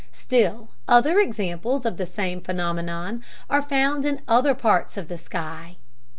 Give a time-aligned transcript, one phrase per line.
[0.11, 5.77] Still other examples of the same phenomenon are found in other parts of the sky.